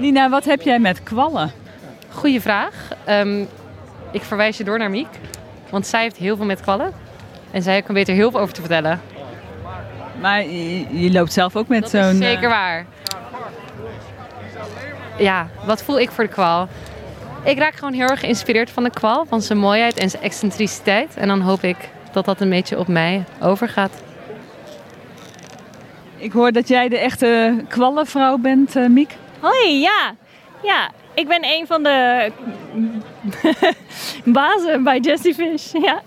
[0.00, 1.52] Nina, wat heb jij met kwallen?
[2.10, 2.88] Goeie vraag.
[3.04, 3.44] Ehm,
[4.12, 5.08] ik verwijs je door naar Miek.
[5.70, 6.92] Want zij heeft heel veel met kwallen.
[7.50, 9.00] En zij kan beter heel veel over te vertellen.
[10.20, 12.16] Maar je, je loopt zelf ook met Dat is zo'n...
[12.16, 12.86] zeker eh, waar.
[15.18, 16.68] Ja, wat voel ik voor de kwal?
[17.44, 19.24] Ik raak gewoon heel erg geïnspireerd van de kwal.
[19.26, 21.16] Van zijn mooiheid en zijn excentriciteit.
[21.16, 21.76] En dan hoop ik
[22.12, 23.92] dat dat een beetje op mij overgaat.
[26.16, 29.16] Ik hoor dat jij de echte kwallenvrouw bent, eh, Miek.
[29.40, 30.14] Hoi, ja.
[30.62, 32.30] Ja, ik ben een van de
[34.24, 35.72] bazen bij Jellyfish.
[35.72, 36.00] Ja.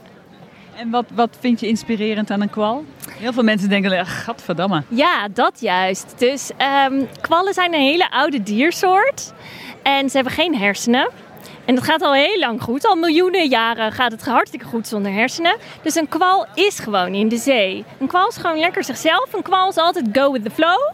[0.75, 2.83] En wat, wat vind je inspirerend aan een kwal?
[3.11, 4.83] Heel veel mensen denken, eh, gadverdamme.
[4.87, 6.13] ja, dat juist.
[6.17, 9.33] Dus ehm, kwallen zijn een hele oude diersoort.
[9.83, 11.09] En ze hebben geen hersenen.
[11.65, 12.85] En dat gaat al heel lang goed.
[12.87, 15.57] Al miljoenen jaren gaat het hartstikke goed zonder hersenen.
[15.81, 17.85] Dus een kwal is gewoon in de zee.
[17.99, 19.33] Een kwal is gewoon lekker zichzelf.
[19.33, 20.91] Een kwal is altijd go with the flow.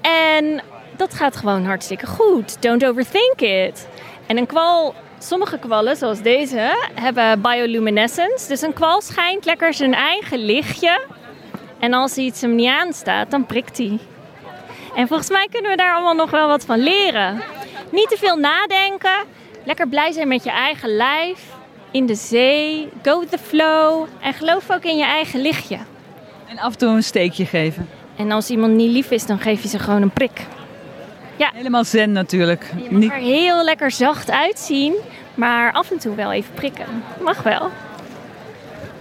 [0.00, 0.62] En
[0.96, 2.62] dat gaat gewoon hartstikke goed.
[2.62, 3.88] Don't overthink it.
[4.26, 8.48] En een kwal, sommige kwallen zoals deze, hebben bioluminescence.
[8.48, 11.00] Dus een kwal schijnt lekker zijn eigen lichtje.
[11.78, 13.98] En als iets hem niet aanstaat, dan prikt hij.
[14.94, 17.42] En volgens mij kunnen we daar allemaal nog wel wat van leren.
[17.90, 19.24] Niet te veel nadenken.
[19.64, 21.44] Lekker blij zijn met je eigen lijf.
[21.90, 22.88] In de zee.
[23.02, 24.06] Go with the flow.
[24.20, 25.78] En geloof ook in je eigen lichtje.
[26.48, 27.88] En af en toe een steekje geven.
[28.16, 30.46] En als iemand niet lief is, dan geef je ze gewoon een prik.
[31.38, 32.70] Helemaal zen natuurlijk.
[32.90, 34.94] Je mag er heel lekker zacht uitzien,
[35.34, 36.86] maar af en toe wel even prikken.
[37.20, 37.70] Mag wel.